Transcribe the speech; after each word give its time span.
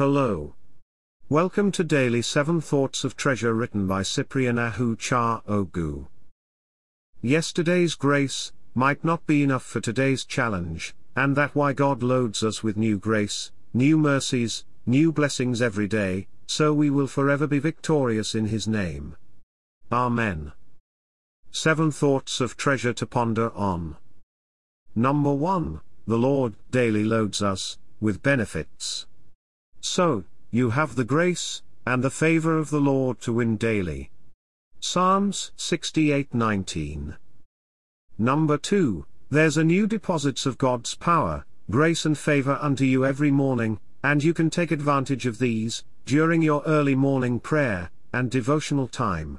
Hello. 0.00 0.54
Welcome 1.28 1.70
to 1.72 1.84
Daily 1.84 2.22
7 2.22 2.62
Thoughts 2.62 3.04
of 3.04 3.18
Treasure 3.18 3.52
written 3.52 3.86
by 3.86 4.02
Cyprian 4.02 4.56
Ahuchaogu. 4.56 6.06
Yesterday's 7.20 7.96
grace 7.96 8.50
might 8.74 9.04
not 9.04 9.26
be 9.26 9.42
enough 9.42 9.62
for 9.62 9.78
today's 9.82 10.24
challenge, 10.24 10.94
and 11.14 11.36
that 11.36 11.54
why 11.54 11.74
God 11.74 12.02
loads 12.02 12.42
us 12.42 12.62
with 12.62 12.78
new 12.78 12.98
grace, 12.98 13.52
new 13.74 13.98
mercies, 13.98 14.64
new 14.86 15.12
blessings 15.12 15.60
every 15.60 15.86
day, 15.86 16.28
so 16.46 16.72
we 16.72 16.88
will 16.88 17.06
forever 17.06 17.46
be 17.46 17.58
victorious 17.58 18.34
in 18.34 18.46
His 18.46 18.66
name. 18.66 19.16
Amen. 19.92 20.52
7 21.50 21.90
Thoughts 21.90 22.40
of 22.40 22.56
Treasure 22.56 22.94
to 22.94 23.04
Ponder 23.04 23.50
on. 23.50 23.98
Number 24.94 25.34
1 25.34 25.82
The 26.06 26.16
Lord 26.16 26.54
daily 26.70 27.04
loads 27.04 27.42
us 27.42 27.76
with 28.00 28.22
benefits. 28.22 29.04
So, 29.80 30.24
you 30.50 30.70
have 30.70 30.94
the 30.94 31.04
grace 31.04 31.62
and 31.86 32.02
the 32.02 32.10
favor 32.10 32.58
of 32.58 32.70
the 32.70 32.80
Lord 32.80 33.20
to 33.22 33.32
win 33.32 33.56
daily. 33.56 34.10
Psalms 34.80 35.52
68:19. 35.56 37.16
Number 38.18 38.58
2 38.58 39.06
There's 39.30 39.56
a 39.56 39.64
new 39.64 39.86
deposits 39.86 40.44
of 40.46 40.58
God's 40.58 40.94
power, 40.94 41.44
grace 41.70 42.04
and 42.04 42.18
favor 42.18 42.58
unto 42.60 42.84
you 42.84 43.06
every 43.06 43.30
morning, 43.30 43.78
and 44.02 44.24
you 44.24 44.34
can 44.34 44.50
take 44.50 44.70
advantage 44.70 45.26
of 45.26 45.38
these 45.38 45.84
during 46.04 46.42
your 46.42 46.62
early 46.66 46.94
morning 46.94 47.38
prayer 47.38 47.90
and 48.12 48.30
devotional 48.30 48.88
time. 48.88 49.38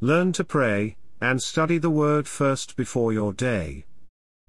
Learn 0.00 0.32
to 0.32 0.44
pray 0.44 0.96
and 1.20 1.42
study 1.42 1.76
the 1.76 1.90
word 1.90 2.26
first 2.26 2.76
before 2.76 3.12
your 3.12 3.32
day. 3.32 3.84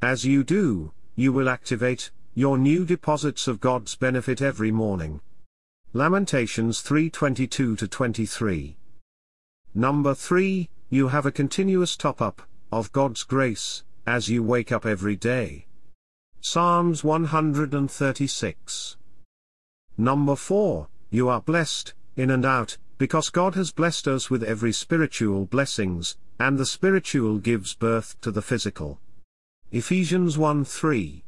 As 0.00 0.24
you 0.24 0.42
do, 0.42 0.92
you 1.14 1.32
will 1.32 1.48
activate 1.48 2.10
your 2.36 2.58
new 2.58 2.84
deposits 2.84 3.46
of 3.46 3.60
God's 3.60 3.94
benefit 3.94 4.42
every 4.42 4.72
morning. 4.72 5.20
Lamentations 5.92 6.80
3:22 6.80 7.76
to 7.76 7.86
23. 7.86 8.76
Number 9.72 10.14
3, 10.14 10.68
you 10.90 11.08
have 11.08 11.26
a 11.26 11.32
continuous 11.32 11.96
top-up 11.96 12.42
of 12.72 12.90
God's 12.90 13.22
grace 13.22 13.84
as 14.04 14.28
you 14.28 14.42
wake 14.42 14.72
up 14.72 14.84
every 14.84 15.14
day. 15.14 15.66
Psalms 16.40 17.04
136. 17.04 18.96
Number 19.96 20.34
4, 20.34 20.88
you 21.10 21.28
are 21.28 21.40
blessed 21.40 21.94
in 22.16 22.30
and 22.30 22.44
out 22.44 22.78
because 22.98 23.30
God 23.30 23.54
has 23.54 23.70
blessed 23.70 24.08
us 24.08 24.28
with 24.28 24.42
every 24.42 24.72
spiritual 24.72 25.46
blessings, 25.46 26.16
and 26.40 26.58
the 26.58 26.66
spiritual 26.66 27.38
gives 27.38 27.74
birth 27.74 28.20
to 28.22 28.32
the 28.32 28.42
physical. 28.42 29.00
Ephesians 29.70 30.36
1 30.36 30.64
3. 30.64 31.23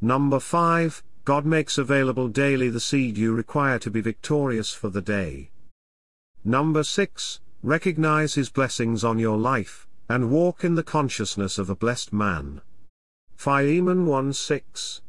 Number 0.00 0.40
5, 0.40 1.02
God 1.24 1.46
makes 1.46 1.78
available 1.78 2.28
daily 2.28 2.68
the 2.68 2.80
seed 2.80 3.16
you 3.16 3.32
require 3.32 3.78
to 3.78 3.90
be 3.90 4.00
victorious 4.00 4.72
for 4.72 4.90
the 4.90 5.00
day. 5.00 5.50
Number 6.44 6.82
6, 6.82 7.40
recognize 7.62 8.34
His 8.34 8.50
blessings 8.50 9.04
on 9.04 9.18
your 9.18 9.38
life, 9.38 9.86
and 10.08 10.30
walk 10.30 10.64
in 10.64 10.74
the 10.74 10.82
consciousness 10.82 11.56
of 11.56 11.70
a 11.70 11.74
blessed 11.74 12.12
man. 12.12 12.60
Philemon 13.36 14.04
1 14.06 14.32
6. 14.34 15.00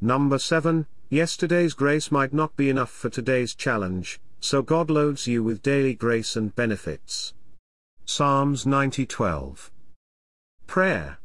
Number 0.00 0.38
7, 0.38 0.86
yesterday's 1.08 1.74
grace 1.74 2.12
might 2.12 2.32
not 2.32 2.54
be 2.56 2.70
enough 2.70 2.90
for 2.90 3.10
today's 3.10 3.54
challenge, 3.54 4.20
so 4.40 4.62
God 4.62 4.90
loads 4.90 5.26
you 5.26 5.42
with 5.42 5.62
daily 5.62 5.94
grace 5.94 6.36
and 6.36 6.54
benefits. 6.54 7.34
Psalms 8.04 8.64
90 8.64 9.06
12. 9.06 9.72
Prayer. 10.68 11.18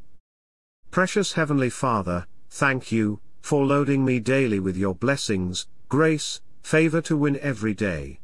Precious 0.89 1.33
Heavenly 1.33 1.69
Father, 1.69 2.25
Thank 2.52 2.91
you, 2.91 3.21
for 3.41 3.66
loading 3.66 4.03
me 4.03 4.19
daily 4.19 4.59
with 4.59 4.75
your 4.75 4.94
blessings, 4.94 5.67
grace, 5.88 6.41
favor 6.61 7.02
to 7.02 7.16
win 7.16 7.39
every 7.39 7.73
day. 7.73 8.19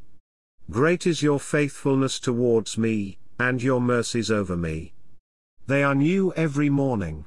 Great 0.69 1.07
is 1.07 1.23
your 1.23 1.39
faithfulness 1.39 2.19
towards 2.19 2.77
me, 2.77 3.17
and 3.39 3.63
your 3.63 3.79
mercies 3.79 4.29
over 4.29 4.57
me. 4.57 4.93
They 5.65 5.81
are 5.81 5.95
new 5.95 6.33
every 6.33 6.69
morning. 6.69 7.25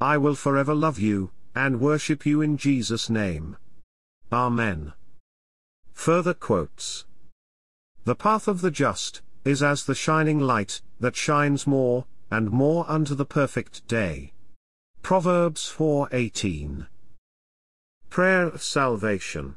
I 0.00 0.16
will 0.16 0.34
forever 0.34 0.74
love 0.74 0.98
you, 0.98 1.30
and 1.54 1.80
worship 1.80 2.26
you 2.26 2.40
in 2.40 2.56
Jesus' 2.56 3.10
name. 3.10 3.56
Amen. 4.32 4.94
Further 5.92 6.34
quotes 6.34 7.04
The 8.04 8.16
path 8.16 8.48
of 8.48 8.60
the 8.60 8.70
just 8.70 9.22
is 9.44 9.62
as 9.62 9.84
the 9.84 9.94
shining 9.94 10.40
light 10.40 10.80
that 11.00 11.16
shines 11.16 11.66
more 11.66 12.06
and 12.30 12.50
more 12.50 12.84
unto 12.88 13.14
the 13.14 13.26
perfect 13.26 13.86
day. 13.86 14.33
Proverbs 15.04 15.68
4:18. 15.68 16.86
Prayer 18.08 18.46
of 18.46 18.62
Salvation. 18.62 19.56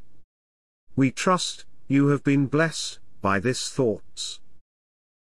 We 0.98 1.10
trust 1.10 1.64
you 1.88 2.08
have 2.08 2.22
been 2.22 2.48
blessed 2.48 3.00
by 3.22 3.40
this 3.40 3.70
thoughts. 3.70 4.42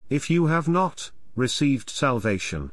If 0.08 0.30
you 0.30 0.46
have 0.46 0.66
not 0.66 1.10
received 1.36 1.90
salvation, 1.90 2.70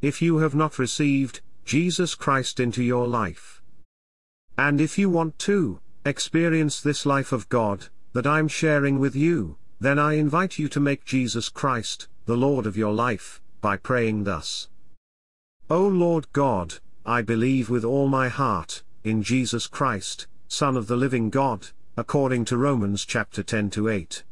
if 0.00 0.22
you 0.22 0.38
have 0.38 0.54
not 0.54 0.78
received 0.78 1.40
Jesus 1.64 2.14
Christ 2.14 2.60
into 2.60 2.84
your 2.84 3.08
life, 3.08 3.60
and 4.56 4.80
if 4.80 4.96
you 4.96 5.10
want 5.10 5.36
to 5.40 5.80
experience 6.06 6.80
this 6.80 7.04
life 7.04 7.32
of 7.32 7.48
God 7.48 7.88
that 8.12 8.28
I'm 8.28 8.46
sharing 8.46 9.00
with 9.00 9.16
you, 9.16 9.56
then 9.80 9.98
I 9.98 10.12
invite 10.12 10.56
you 10.60 10.68
to 10.68 10.78
make 10.78 11.04
Jesus 11.04 11.48
Christ 11.48 12.06
the 12.26 12.36
Lord 12.36 12.64
of 12.64 12.76
your 12.76 12.92
life 12.92 13.42
by 13.60 13.76
praying 13.76 14.22
thus. 14.22 14.68
O 15.70 15.86
Lord 15.88 16.30
God, 16.32 16.74
I 17.06 17.22
believe 17.22 17.70
with 17.70 17.84
all 17.86 18.06
my 18.06 18.28
heart, 18.28 18.82
in 19.02 19.22
Jesus 19.22 19.66
Christ, 19.66 20.26
Son 20.46 20.76
of 20.76 20.88
the 20.88 20.96
living 20.96 21.30
God, 21.30 21.68
according 21.96 22.44
to 22.46 22.58
Romans 22.58 23.06
chapter 23.06 23.42
10 23.42 23.70
to 23.70 23.88
8. 23.88 24.24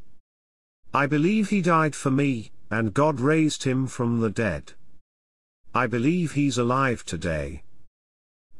I 0.93 1.06
believe 1.06 1.48
he 1.48 1.62
died 1.62 1.94
for 1.94 2.10
me, 2.10 2.53
and 2.70 2.93
God 2.93 3.19
raised 3.19 3.65
him 3.65 3.87
from 3.87 4.20
the 4.20 4.28
dead. 4.28 4.75
I 5.75 5.87
believe 5.87 6.32
he's 6.32 6.59
alive 6.59 7.03
today. 7.03 7.62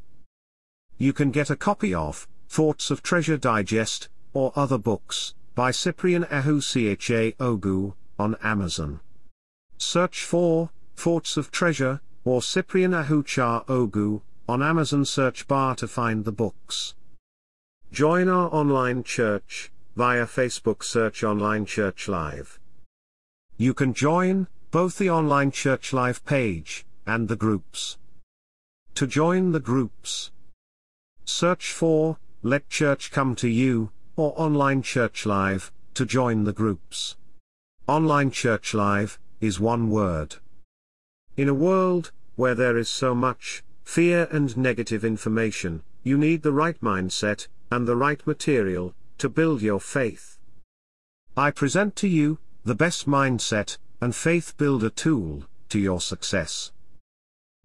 You 0.99 1.13
can 1.13 1.31
get 1.31 1.51
a 1.51 1.57
copy 1.57 1.95
of 1.95 2.27
Thoughts 2.49 2.91
of 2.91 3.03
Treasure 3.03 3.37
Digest, 3.37 4.09
or 4.33 4.53
other 4.57 4.79
books, 4.79 5.35
by 5.55 5.71
Cyprian 5.71 6.25
Ahuchaogu, 6.25 7.95
on 8.19 8.37
Amazon. 8.43 9.01
Search 9.77 10.25
for 10.25 10.71
Thoughts 10.97 11.37
of 11.37 11.51
Treasure, 11.51 12.01
or 12.25 12.41
Cyprian 12.41 12.93
Ahuchaogu, 12.93 14.23
on 14.49 14.63
Amazon 14.63 15.05
search 15.05 15.47
bar 15.47 15.75
to 15.77 15.87
find 15.87 16.25
the 16.25 16.33
books. 16.33 16.95
Join 17.93 18.29
our 18.29 18.49
online 18.55 19.03
church, 19.03 19.71
via 19.97 20.25
Facebook 20.25 20.83
search 20.83 21.23
Online 21.23 21.67
Church 21.67 22.09
Live. 22.09 22.59
You 23.59 23.75
can 23.75 23.93
join, 23.93 24.47
both 24.71 24.99
the 24.99 25.11
Online 25.11 25.51
Church 25.51 25.93
Live 25.93 26.25
page, 26.25 26.87
and 27.07 27.29
the 27.29 27.37
groups. 27.37 27.99
To 28.95 29.07
join 29.07 29.53
the 29.53 29.61
groups, 29.61 30.31
Search 31.29 31.73
for, 31.73 32.19
Let 32.45 32.69
Church 32.69 33.11
Come 33.11 33.35
to 33.37 33.49
You, 33.49 33.91
or 34.15 34.33
Online 34.41 34.81
Church 34.81 35.27
Live, 35.27 35.73
to 35.95 36.07
join 36.07 36.45
the 36.45 36.53
groups. 36.53 37.17
Online 37.89 38.31
Church 38.31 38.73
Live, 38.75 39.19
is 39.41 39.59
one 39.59 39.91
word. 39.91 40.37
In 41.37 41.49
a 41.49 41.55
world, 41.55 42.13
where 42.37 42.55
there 42.55 42.79
is 42.79 42.89
so 42.89 43.13
much, 43.13 43.65
fear 43.83 44.29
and 44.31 44.57
negative 44.57 45.05
information, 45.05 45.83
you 46.05 46.17
need 46.17 46.43
the 46.43 46.53
right 46.53 46.81
mindset, 46.81 47.49
and 47.73 47.89
the 47.89 47.97
right 47.97 48.25
material, 48.25 48.95
to 49.19 49.29
build 49.29 49.63
your 49.63 49.81
faith. 49.81 50.39
I 51.37 51.51
present 51.51 51.97
to 51.97 52.09
you, 52.09 52.39
the 52.63 52.77
best 52.77 53.09
mindset, 53.09 53.79
and 54.01 54.15
faith 54.15 54.57
builder 54.57 54.91
tool, 54.91 55.43
to 55.71 55.81
your 55.81 56.01
success. 56.01 56.71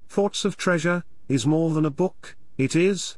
Thoughts 0.10 0.46
of 0.46 0.58
Treasure, 0.58 1.04
is 1.30 1.46
more 1.46 1.69
than 1.69 1.86
a 1.86 1.92
book, 1.92 2.36
it 2.58 2.75
is, 2.75 3.18